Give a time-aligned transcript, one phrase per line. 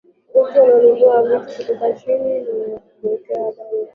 [0.33, 3.87] watu wananunua vitu kutoka china kwa hivyo unapoongea pale jaribu wame